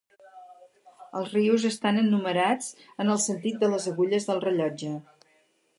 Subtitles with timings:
[1.19, 2.73] Els rius estan enumerats
[3.05, 4.99] en el sentit de les agulles del rellotge.